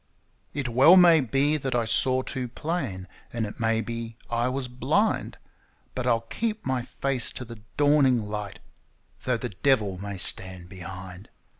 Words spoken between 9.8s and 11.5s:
may stand behind!